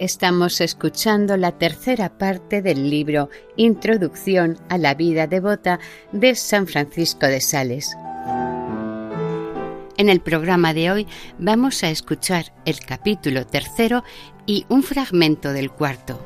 [0.00, 5.78] Estamos escuchando la tercera parte del libro Introducción a la vida devota
[6.10, 7.94] de San Francisco de Sales.
[9.98, 11.06] En el programa de hoy
[11.38, 14.02] vamos a escuchar el capítulo tercero
[14.46, 16.18] y un fragmento del cuarto.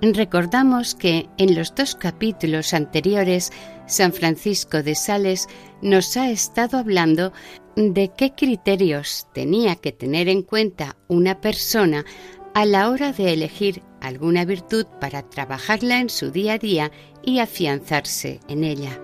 [0.00, 3.52] Recordamos que en los dos capítulos anteriores
[3.86, 5.46] San Francisco de Sales
[5.82, 7.34] nos ha estado hablando
[7.78, 12.04] de qué criterios tenía que tener en cuenta una persona
[12.52, 16.90] a la hora de elegir alguna virtud para trabajarla en su día a día
[17.22, 19.00] y afianzarse en ella.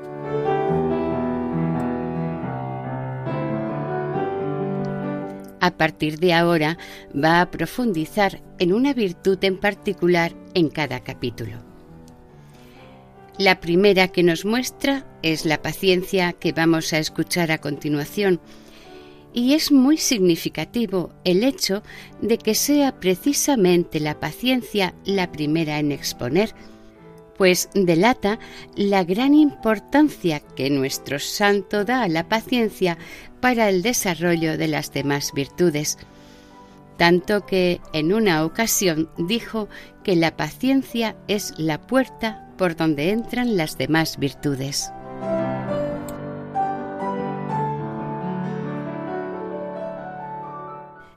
[5.61, 6.77] A partir de ahora
[7.15, 11.59] va a profundizar en una virtud en particular en cada capítulo.
[13.39, 18.41] La primera que nos muestra es la paciencia que vamos a escuchar a continuación
[19.35, 21.83] y es muy significativo el hecho
[22.23, 26.55] de que sea precisamente la paciencia la primera en exponer,
[27.37, 28.39] pues delata
[28.77, 32.97] la gran importancia que nuestro santo da a la paciencia
[33.41, 35.99] para el desarrollo de las demás virtudes,
[36.97, 39.69] tanto que en una ocasión dijo
[40.05, 44.94] que la paciencia es la puerta por donde entran las demás virtudes.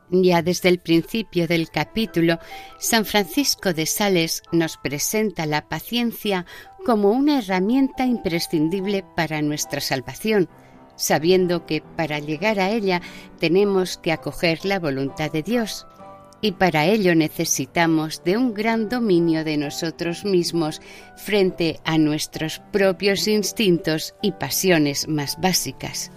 [0.10, 2.40] Ya desde el principio del capítulo,
[2.80, 6.46] San Francisco de Sales nos presenta la paciencia
[6.86, 10.48] como una herramienta imprescindible para nuestra salvación,
[10.96, 13.02] sabiendo que para llegar a ella
[13.40, 15.86] tenemos que acoger la voluntad de Dios,
[16.40, 20.82] y para ello necesitamos de un gran dominio de nosotros mismos
[21.18, 26.12] frente a nuestros propios instintos y pasiones más básicas.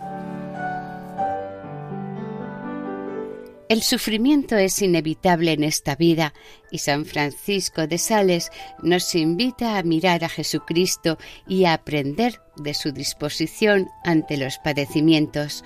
[3.71, 6.35] El sufrimiento es inevitable en esta vida
[6.73, 8.51] y San Francisco de Sales
[8.83, 15.63] nos invita a mirar a Jesucristo y a aprender de su disposición ante los padecimientos.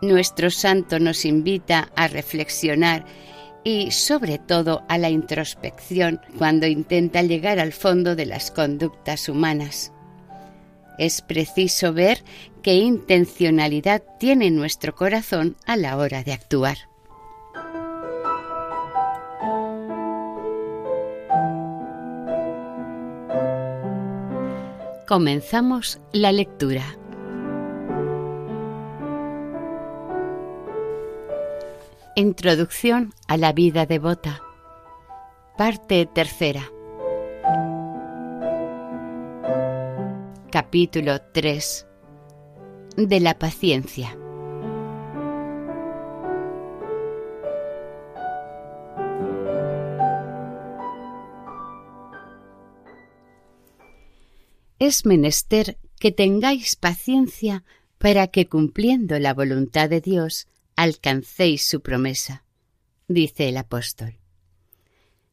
[0.00, 3.04] Nuestro santo nos invita a reflexionar
[3.64, 9.90] y sobre todo a la introspección cuando intenta llegar al fondo de las conductas humanas.
[10.98, 12.22] Es preciso ver
[12.62, 16.78] qué intencionalidad tiene nuestro corazón a la hora de actuar.
[25.06, 26.82] Comenzamos la lectura.
[32.16, 34.40] Introducción a la vida devota.
[35.58, 36.73] Parte tercera.
[40.54, 41.84] Capítulo 3
[42.96, 44.16] de la paciencia.
[54.78, 57.64] Es menester que tengáis paciencia
[57.98, 60.46] para que cumpliendo la voluntad de Dios
[60.76, 62.44] alcancéis su promesa,
[63.08, 64.20] dice el apóstol.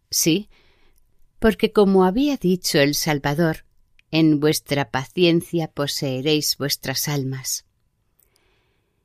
[0.10, 0.50] Sí,
[1.38, 3.66] porque como había dicho el Salvador,
[4.12, 7.66] en vuestra paciencia poseeréis vuestras almas.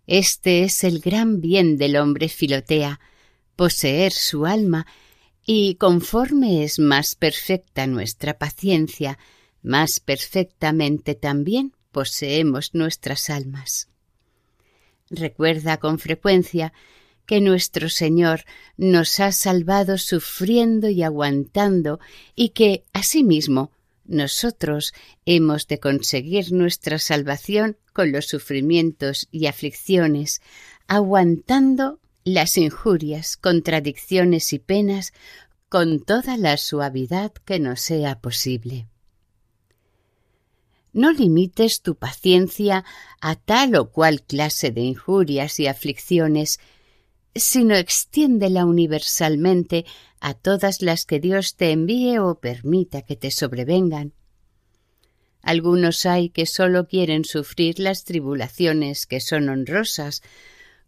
[0.07, 3.01] Este es el gran bien del hombre filotea,
[3.57, 4.87] poseer su alma,
[5.45, 9.19] y conforme es más perfecta nuestra paciencia,
[9.63, 13.89] más perfectamente también poseemos nuestras almas.
[15.09, 16.73] Recuerda con frecuencia
[17.27, 18.45] que nuestro Señor
[18.77, 21.99] nos ha salvado sufriendo y aguantando
[22.35, 23.73] y que, asimismo,
[24.09, 24.93] nosotros
[25.25, 30.41] hemos de conseguir nuestra salvación con los sufrimientos y aflicciones,
[30.87, 35.13] aguantando las injurias, contradicciones y penas
[35.69, 38.87] con toda la suavidad que nos sea posible.
[40.93, 42.85] No limites tu paciencia
[43.21, 46.59] a tal o cual clase de injurias y aflicciones,
[47.37, 49.85] sino extiéndela universalmente
[50.21, 54.13] a todas las que Dios te envíe o permita que te sobrevengan.
[55.43, 60.23] Algunos hay que sólo quieren sufrir las tribulaciones que son honrosas,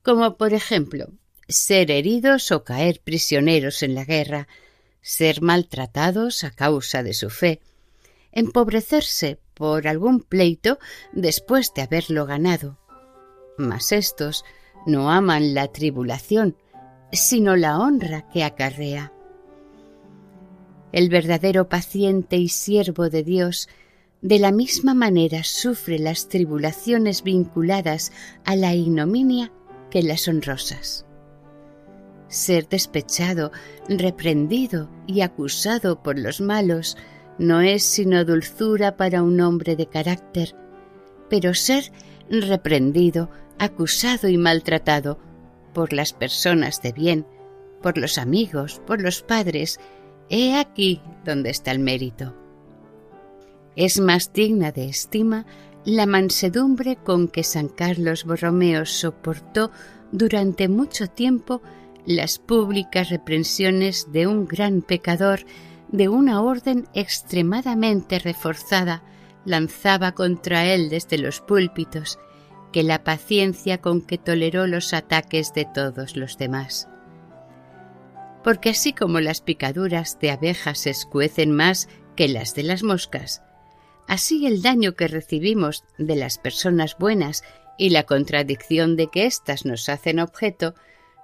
[0.03, 1.13] como por ejemplo
[1.49, 4.49] ser heridos o caer prisioneros en la guerra,
[5.01, 7.61] ser maltratados a causa de su fe,
[8.33, 10.79] empobrecerse por algún pleito
[11.13, 12.79] después de haberlo ganado.
[13.57, 14.45] Mas estos
[14.87, 16.57] no aman la tribulación,
[17.13, 19.13] sino la honra que acarrea.
[20.93, 23.69] El verdadero paciente y siervo de Dios
[24.23, 28.13] de la misma manera sufre las tribulaciones vinculadas
[28.45, 29.53] a la ignominia
[29.91, 31.07] que las honrosas.
[32.29, 33.53] Ser despechado,
[33.89, 36.97] reprendido y acusado por los malos
[37.39, 40.55] no es sino dulzura para un hombre de carácter,
[41.31, 41.93] pero ser
[42.29, 45.19] reprendido, acusado y maltratado
[45.73, 47.27] por las personas de bien,
[47.83, 49.79] por los amigos, por los padres,
[50.29, 52.35] he aquí donde está el mérito.
[53.77, 55.47] Es más digna de estima
[55.85, 59.71] la mansedumbre con que San Carlos Borromeo soportó
[60.11, 61.63] durante mucho tiempo
[62.05, 65.41] las públicas reprensiones de un gran pecador
[65.91, 69.03] de una orden extremadamente reforzada
[69.45, 72.19] lanzaba contra él desde los púlpitos
[72.73, 76.89] que la paciencia con que toleró los ataques de todos los demás.
[78.45, 83.43] Porque así como las picaduras de abejas se escuecen más que las de las moscas,
[84.07, 87.43] así el daño que recibimos de las personas buenas
[87.79, 90.75] y la contradicción de que éstas nos hacen objeto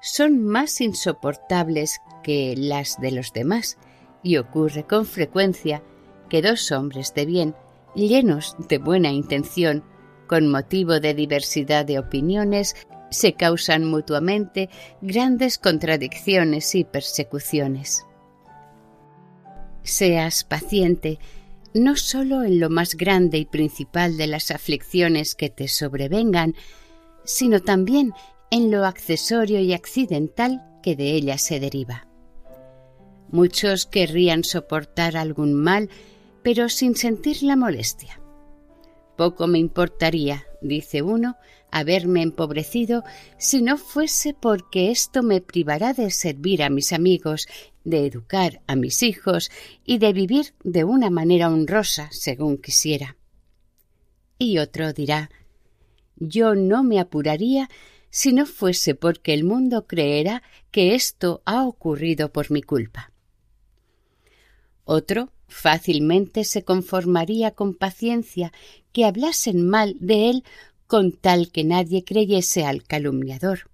[0.00, 3.78] son más insoportables que las de los demás,
[4.22, 5.82] y ocurre con frecuencia
[6.28, 7.54] que dos hombres de bien,
[7.94, 9.84] llenos de buena intención,
[10.34, 12.74] con motivo de diversidad de opiniones,
[13.08, 14.68] se causan mutuamente
[15.00, 18.04] grandes contradicciones y persecuciones.
[19.84, 21.20] Seas paciente,
[21.72, 26.56] no sólo en lo más grande y principal de las aflicciones que te sobrevengan,
[27.22, 28.12] sino también
[28.50, 32.08] en lo accesorio y accidental que de ellas se deriva.
[33.28, 35.90] Muchos querrían soportar algún mal,
[36.42, 38.18] pero sin sentir la molestia.
[39.16, 41.36] Poco me importaría, dice uno,
[41.70, 43.04] haberme empobrecido
[43.38, 47.46] si no fuese porque esto me privará de servir a mis amigos,
[47.84, 49.50] de educar a mis hijos
[49.84, 53.16] y de vivir de una manera honrosa según quisiera.
[54.38, 55.30] Y otro dirá
[56.16, 57.68] yo no me apuraría
[58.10, 63.12] si no fuese porque el mundo creerá que esto ha ocurrido por mi culpa.
[64.84, 68.52] Otro fácilmente se conformaría con paciencia
[68.92, 70.44] que hablasen mal de él
[70.88, 73.70] con tal que nadie creyese al calumniador.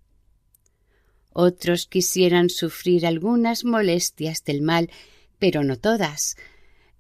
[1.33, 4.91] Otros quisieran sufrir algunas molestias del mal,
[5.39, 6.37] pero no todas.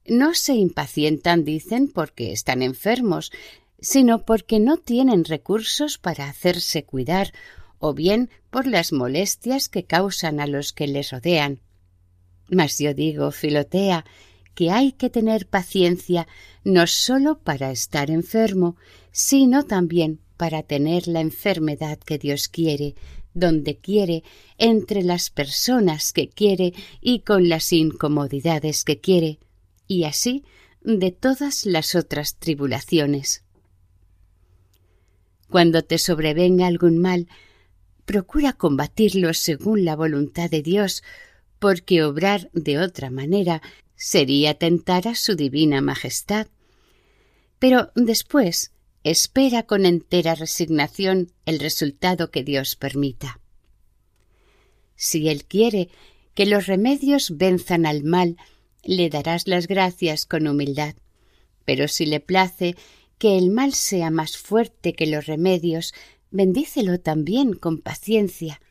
[0.06, 3.32] No se impacientan, dicen, porque están enfermos,
[3.80, 7.32] sino porque no tienen recursos para hacerse cuidar,
[7.78, 11.60] o bien por las molestias que causan a los que les rodean.
[12.48, 14.04] Mas yo digo, Filotea,
[14.54, 16.26] que hay que tener paciencia
[16.64, 18.76] no sólo para estar enfermo,
[19.12, 22.94] sino también para tener la enfermedad que Dios quiere,
[23.34, 24.22] donde quiere,
[24.58, 29.38] entre las personas que quiere y con las incomodidades que quiere,
[29.86, 30.44] y así
[30.82, 33.44] de todas las otras tribulaciones.
[35.48, 37.28] Cuando te sobrevenga algún mal,
[38.04, 41.02] procura combatirlo según la voluntad de Dios,
[41.58, 43.60] porque obrar de otra manera
[44.00, 46.46] sería tentar a su divina majestad.
[47.58, 48.72] Pero después
[49.04, 53.40] espera con entera resignación el resultado que Dios permita.
[54.96, 55.90] Si Él quiere
[56.32, 58.38] que los remedios venzan al mal,
[58.82, 60.94] le darás las gracias con humildad.
[61.66, 62.76] Pero si le place
[63.18, 65.92] que el mal sea más fuerte que los remedios,
[66.30, 68.62] bendícelo también con paciencia,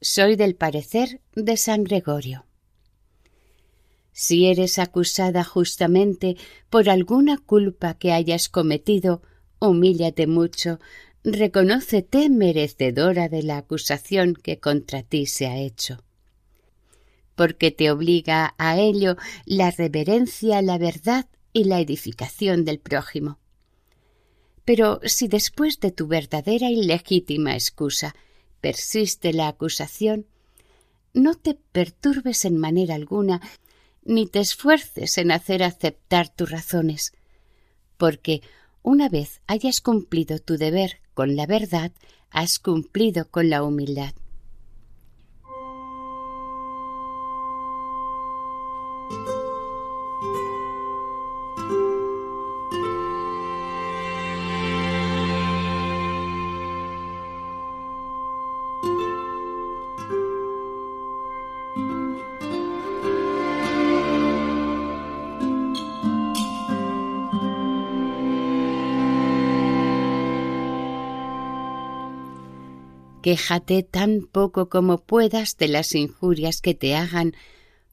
[0.00, 2.46] soy del parecer de San Gregorio.
[4.12, 6.36] Si eres acusada justamente
[6.68, 9.22] por alguna culpa que hayas cometido,
[9.60, 10.80] humíllate mucho,
[11.24, 16.02] reconócete merecedora de la acusación que contra ti se ha hecho.
[17.34, 23.38] Porque te obliga a ello la reverencia la verdad y la edificación del prójimo.
[24.64, 28.14] Pero si después de tu verdadera y legítima excusa
[28.60, 30.26] persiste la acusación,
[31.12, 33.40] no te perturbes en manera alguna,
[34.02, 37.12] ni te esfuerces en hacer aceptar tus razones,
[37.96, 38.42] porque
[38.82, 41.92] una vez hayas cumplido tu deber con la verdad,
[42.30, 44.14] has cumplido con la humildad.
[73.22, 77.34] Quéjate tan poco como puedas de las injurias que te hagan,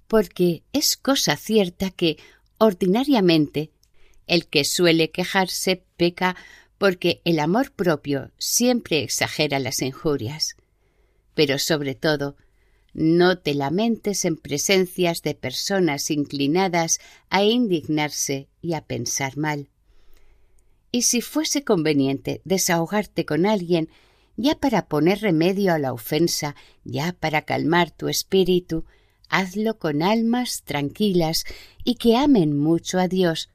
[0.07, 2.17] porque es cosa cierta que,
[2.57, 3.71] ordinariamente,
[4.25, 6.37] el que suele quejarse peca
[6.77, 10.55] porque el amor propio siempre exagera las injurias.
[11.33, 12.37] Pero sobre todo,
[12.93, 19.69] no te lamentes en presencias de personas inclinadas a indignarse y a pensar mal.
[20.91, 23.89] Y si fuese conveniente desahogarte con alguien
[24.37, 28.85] ya para poner remedio a la ofensa, ya para calmar tu espíritu,
[29.27, 31.43] hazlo con almas tranquilas
[31.83, 33.49] y que amen mucho a Dios,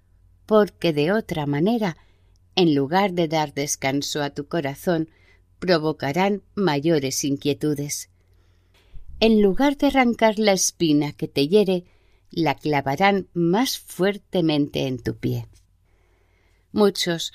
[0.44, 1.96] porque de otra manera,
[2.56, 5.08] en lugar de dar descanso a tu corazón,
[5.58, 8.10] provocarán mayores inquietudes.
[9.20, 11.84] En lugar de arrancar la espina que te hiere,
[12.32, 15.46] la clavarán más fuertemente en tu pie.
[16.72, 17.32] Muchos,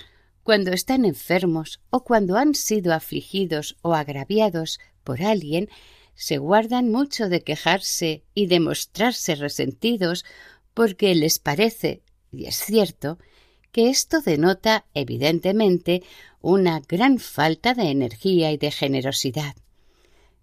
[0.47, 5.67] cuando están enfermos o cuando han sido afligidos o agraviados por alguien,
[6.15, 10.23] se guardan mucho de quejarse y de mostrarse resentidos
[10.73, 12.01] porque les parece,
[12.31, 13.19] y es cierto,
[13.73, 16.01] que esto denota evidentemente
[16.39, 19.53] una gran falta de energía y de generosidad.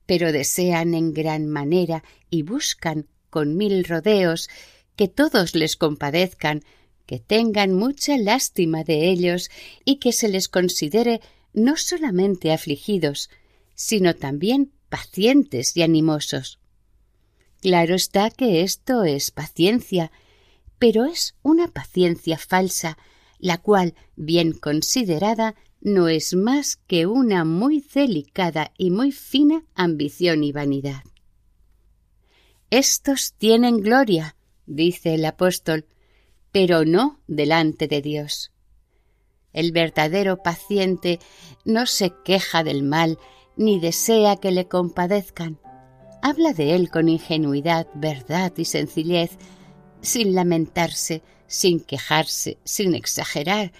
[0.05, 4.51] Pero desean en gran manera y buscan con mil rodeos
[4.97, 6.63] que todos les compadezcan
[7.07, 9.51] que tengan mucha lástima de ellos
[9.85, 11.21] y que se les considere
[11.53, 13.31] no solamente afligidos,
[13.75, 16.59] sino también pacientes y animosos.
[17.61, 20.13] Claro está que esto es paciencia,
[20.79, 22.99] pero es una paciencia falsa,
[23.39, 30.43] la cual, bien considerada, no es más que una muy delicada y muy fina ambición
[30.43, 31.03] y vanidad.
[32.71, 35.87] Estos tienen gloria, dice el apóstol,
[36.55, 38.53] pero no delante de Dios.
[39.53, 41.19] El verdadero paciente
[41.65, 43.19] no se queja del mal
[43.57, 45.59] ni desea que le compadezcan.
[46.23, 49.33] Habla de él con ingenuidad, verdad y sencillez,
[50.01, 53.73] sin lamentarse, sin quejarse, sin exagerar,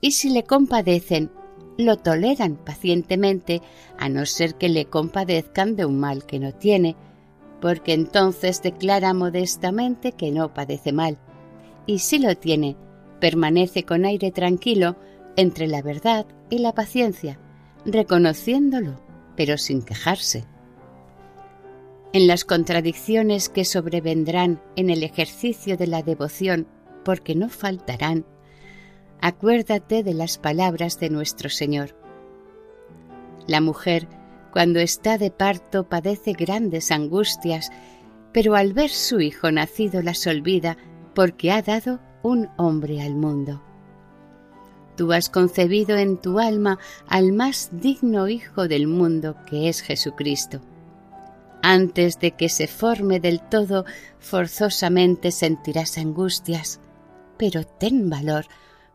[0.00, 1.32] y si le compadecen,
[1.78, 3.60] lo toleran pacientemente,
[3.98, 6.94] a no ser que le compadezcan de un mal que no tiene,
[7.60, 11.18] porque entonces declara modestamente que no padece mal
[11.86, 12.76] y si lo tiene,
[13.20, 14.96] permanece con aire tranquilo
[15.36, 17.38] entre la verdad y la paciencia,
[17.84, 19.00] reconociéndolo,
[19.36, 20.44] pero sin quejarse.
[22.12, 26.66] En las contradicciones que sobrevendrán en el ejercicio de la devoción,
[27.04, 28.26] porque no faltarán,
[29.20, 31.94] acuérdate de las palabras de nuestro Señor.
[33.46, 34.08] La mujer,
[34.52, 37.70] cuando está de parto, padece grandes angustias,
[38.32, 40.76] pero al ver su hijo nacido las olvida
[41.20, 43.62] porque ha dado un hombre al mundo.
[44.96, 50.62] Tú has concebido en tu alma al más digno Hijo del mundo que es Jesucristo.
[51.62, 53.84] Antes de que se forme del todo,
[54.18, 56.80] forzosamente sentirás angustias,
[57.36, 58.46] pero ten valor,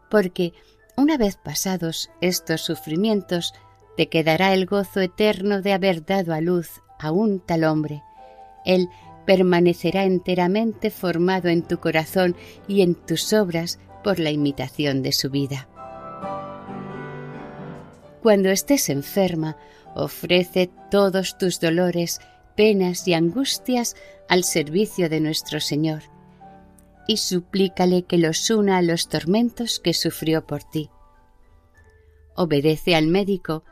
[0.09, 0.53] porque
[0.97, 3.53] una vez pasados estos sufrimientos,
[3.97, 8.01] te quedará el gozo eterno de haber dado a luz a un tal hombre,
[8.65, 8.89] el
[9.25, 12.35] permanecerá enteramente formado en tu corazón
[12.67, 15.67] y en tus obras por la imitación de su vida.
[18.21, 19.57] Cuando estés enferma,
[19.95, 22.19] ofrece todos tus dolores,
[22.55, 23.95] penas y angustias
[24.29, 26.03] al servicio de nuestro Señor
[27.07, 30.89] y suplícale que los una a los tormentos que sufrió por ti.
[32.35, 33.63] Obedece al médico,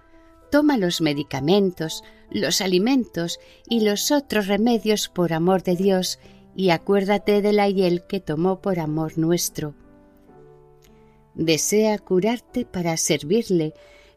[0.54, 6.20] toma los medicamentos, los alimentos y los otros remedios por amor de Dios,
[6.56, 9.74] y acuérdate de la hiel que tomó por amor nuestro.
[11.34, 13.74] Desea curarte para servirle,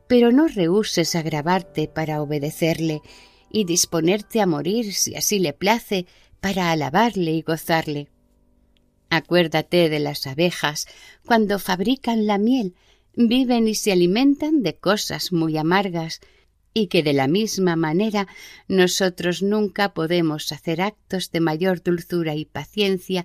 [0.09, 3.01] pero no rehuses agravarte para obedecerle
[3.51, 6.05] y disponerte a morir si así le place
[6.43, 8.11] para alabarle y gozarle.
[9.09, 10.87] Acuérdate de las abejas,
[11.25, 12.75] cuando fabrican la miel,
[13.17, 16.21] viven y se alimentan de cosas muy amargas,
[16.73, 18.29] y que de la misma manera
[18.69, 23.25] nosotros nunca podemos hacer actos de mayor dulzura y paciencia,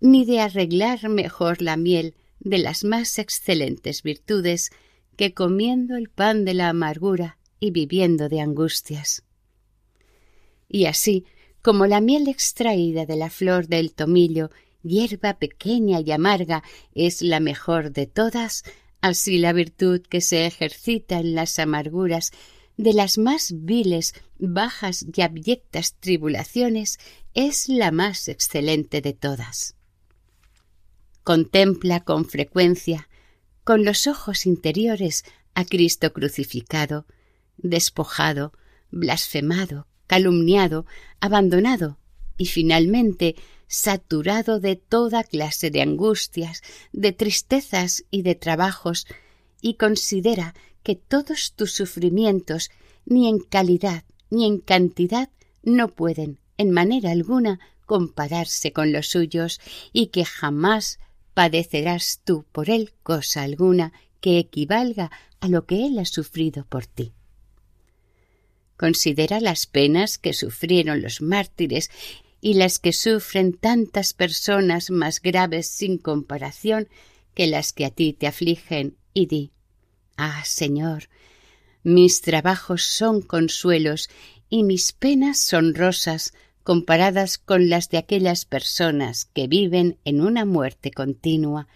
[0.00, 4.70] ni de arreglar mejor la miel de las más excelentes virtudes
[5.16, 9.24] que comiendo el pan de la amargura y viviendo de angustias.
[10.68, 11.26] Y así,
[11.62, 14.50] como la miel extraída de la flor del tomillo,
[14.82, 16.62] hierba pequeña y amarga,
[16.94, 18.62] es la mejor de todas,
[19.06, 22.32] así la virtud que se ejercita en las amarguras
[22.76, 26.98] de las más viles, bajas y abyectas tribulaciones
[27.34, 29.76] es la más excelente de todas.
[31.22, 33.08] Contempla con frecuencia,
[33.64, 37.06] con los ojos interiores, a Cristo crucificado,
[37.56, 38.52] despojado,
[38.90, 40.86] blasfemado, calumniado,
[41.20, 41.98] abandonado
[42.36, 43.36] y finalmente
[43.68, 46.62] saturado de toda clase de angustias,
[46.92, 49.06] de tristezas y de trabajos,
[49.60, 52.70] y considera que todos tus sufrimientos,
[53.04, 55.30] ni en calidad ni en cantidad,
[55.62, 59.60] no pueden, en manera alguna, compararse con los suyos,
[59.92, 60.98] y que jamás
[61.34, 66.86] padecerás tú por él cosa alguna que equivalga a lo que él ha sufrido por
[66.86, 67.12] ti.
[68.76, 71.90] Considera las penas que sufrieron los mártires
[72.40, 76.88] y las que sufren tantas personas más graves sin comparación
[77.34, 79.52] que las que a ti te afligen y di
[80.16, 81.08] Ah, Señor,
[81.82, 84.08] mis trabajos son consuelos
[84.48, 90.44] y mis penas son rosas comparadas con las de aquellas personas que viven en una
[90.44, 91.68] muerte continua,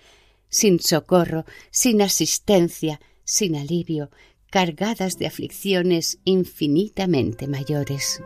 [0.48, 4.10] sin socorro, sin asistencia, sin alivio,
[4.50, 8.20] cargadas de aflicciones infinitamente mayores.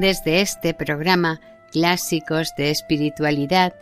[0.00, 3.74] Desde este programa Clásicos de Espiritualidad,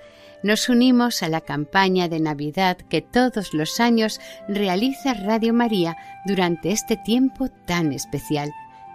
[0.43, 6.73] nos unimos a la campaña de Navidad que todos los años realiza Radio María durante
[6.73, 8.51] este tiempo tan especial.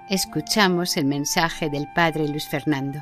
[0.09, 3.01] Escuchamos el mensaje del Padre Luis Fernando.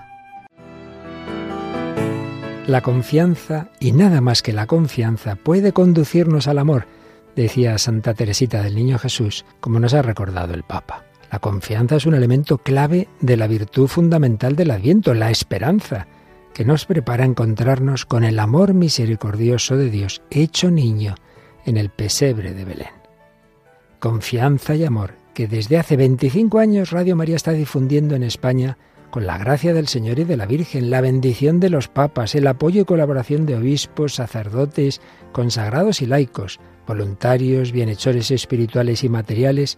[2.68, 6.86] La confianza, y nada más que la confianza, puede conducirnos al amor,
[7.36, 11.06] decía Santa Teresita del Niño Jesús, como nos ha recordado el Papa.
[11.32, 16.08] La confianza es un elemento clave de la virtud fundamental del Adviento, la esperanza,
[16.54, 21.16] que nos prepara a encontrarnos con el amor misericordioso de Dios hecho niño
[21.66, 22.90] en el pesebre de Belén.
[24.00, 28.78] Confianza y amor que desde hace 25 años Radio María está difundiendo en España
[29.10, 32.48] con la gracia del Señor y de la Virgen, la bendición de los papas, el
[32.48, 39.78] apoyo y colaboración de obispos, sacerdotes, consagrados y laicos, voluntarios, bienhechores espirituales y materiales,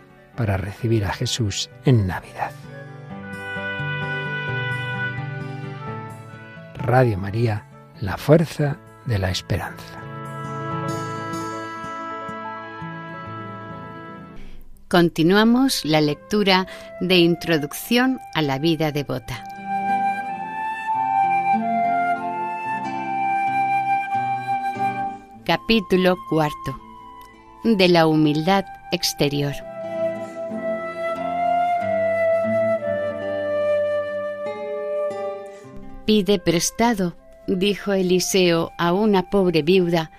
[0.35, 2.51] para recibir a Jesús en Navidad.
[6.75, 7.65] Radio María,
[7.99, 10.01] la fuerza de la esperanza.
[14.91, 16.67] Continuamos la lectura
[16.99, 19.41] de Introducción a la vida devota.
[25.45, 26.77] Capítulo cuarto.
[27.63, 29.70] De la humildad exterior.
[36.13, 37.15] Pide prestado,
[37.47, 40.11] dijo Eliseo a una pobre viuda,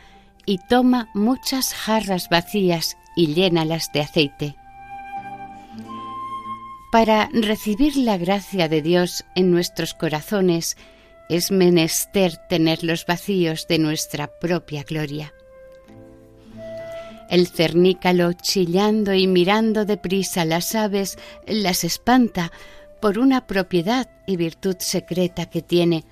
[0.46, 4.56] y toma muchas jarras vacías y llénalas de aceite.
[6.90, 10.78] Para recibir la gracia de Dios en nuestros corazones
[11.28, 15.34] es menester tenerlos vacíos de nuestra propia gloria.
[17.28, 22.50] El cernícalo, chillando y mirando deprisa las aves, las espanta,
[23.02, 26.04] por una propiedad y virtud secreta que tiene.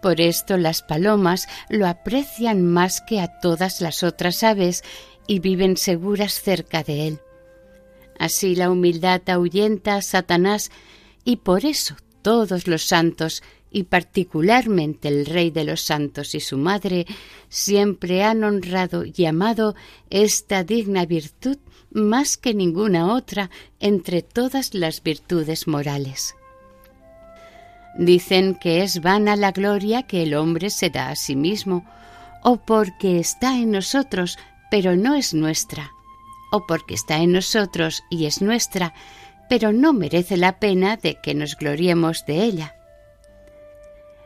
[0.00, 4.82] Por esto las palomas lo aprecian más que a todas las otras aves
[5.26, 7.20] y viven seguras cerca de él.
[8.18, 10.70] Así la humildad ahuyenta a Satanás
[11.24, 13.42] y por eso todos los santos
[13.74, 17.06] y particularmente el Rey de los Santos y su Madre,
[17.48, 19.74] siempre han honrado y amado
[20.10, 21.58] esta digna virtud
[21.90, 26.36] más que ninguna otra entre todas las virtudes morales.
[27.98, 31.84] Dicen que es vana la gloria que el hombre se da a sí mismo,
[32.44, 34.38] o porque está en nosotros,
[34.70, 35.90] pero no es nuestra,
[36.52, 38.94] o porque está en nosotros y es nuestra,
[39.48, 42.74] pero no merece la pena de que nos gloriemos de ella.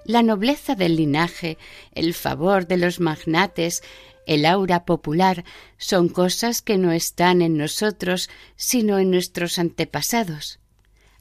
[0.09, 1.59] La nobleza del linaje,
[1.92, 3.83] el favor de los magnates,
[4.27, 5.44] el aura popular
[5.77, 10.61] son cosas que no están en nosotros, sino en nuestros antepasados.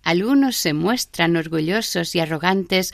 [0.03, 2.93] Algunos se muestran orgullosos y arrogantes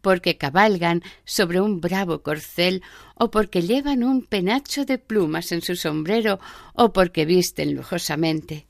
[0.00, 2.82] porque cabalgan sobre un bravo corcel
[3.14, 6.40] o porque llevan un penacho de plumas en su sombrero
[6.72, 8.66] o porque visten lujosamente.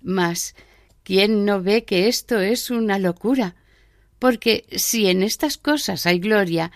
[0.00, 0.54] Mas,
[1.02, 3.54] ¿quién no ve que esto es una locura?
[4.18, 6.72] Porque si en estas cosas hay gloria,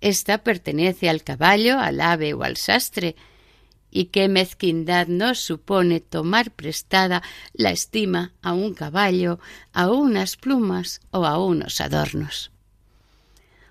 [0.00, 3.16] ésta pertenece al caballo, al ave o al sastre,
[3.90, 7.22] y qué mezquindad nos supone tomar prestada
[7.52, 9.40] la estima a un caballo,
[9.72, 12.52] a unas plumas o a unos adornos.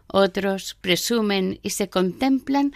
[0.07, 2.73] Otros presumen y se contemplan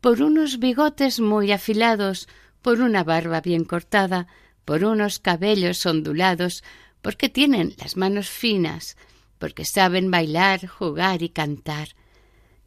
[0.00, 2.28] por unos bigotes muy afilados,
[2.62, 4.28] por una barba bien cortada,
[4.64, 6.64] por unos cabellos ondulados,
[7.02, 8.96] porque tienen las manos finas,
[9.38, 11.88] porque saben bailar, jugar y cantar.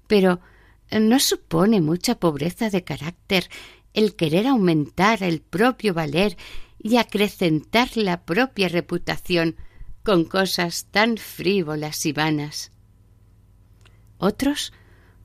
[0.08, 0.40] Pero
[0.92, 3.50] no supone mucha pobreza de carácter
[3.94, 6.38] el querer aumentar el propio valer
[6.82, 9.56] y acrecentar la propia reputación
[10.04, 12.72] con cosas tan frívolas y vanas.
[14.18, 14.74] Otros,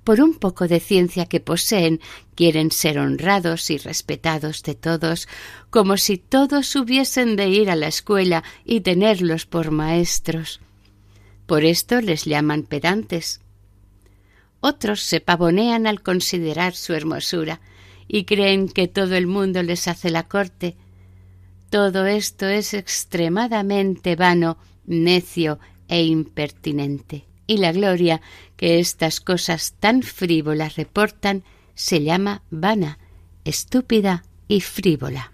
[0.02, 2.00] por un poco de ciencia que poseen,
[2.34, 5.28] quieren ser honrados y respetados de todos,
[5.70, 10.60] como si todos hubiesen de ir a la escuela y tenerlos por maestros.
[11.46, 13.40] Por esto les llaman pedantes.
[14.60, 17.60] Otros se pavonean al considerar su hermosura
[18.08, 20.76] y creen que todo el mundo les hace la corte.
[21.68, 27.26] Todo esto es extremadamente vano, necio e impertinente.
[27.46, 28.22] Y la gloria
[28.56, 32.98] que estas cosas tan frívolas reportan se llama vana,
[33.44, 35.33] estúpida y frívola.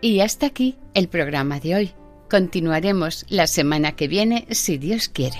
[0.00, 1.92] Y hasta aquí el programa de hoy.
[2.30, 5.38] Continuaremos la semana que viene si Dios quiere.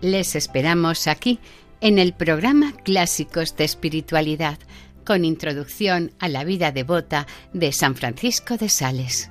[0.00, 1.38] Les esperamos aquí
[1.80, 4.58] en el programa Clásicos de Espiritualidad,
[5.04, 9.30] con introducción a la vida devota de San Francisco de Sales.